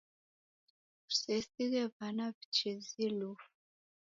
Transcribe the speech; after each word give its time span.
Kusesighe 1.05 1.81
w'ana 1.95 2.25
w'ichezie 2.33 3.07
lufu. 3.19 3.49